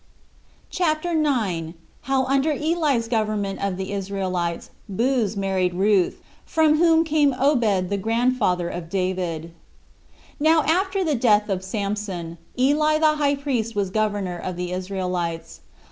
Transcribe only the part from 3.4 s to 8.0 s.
Of The Israelites Booz Married Ruth, From Whom Came Obed The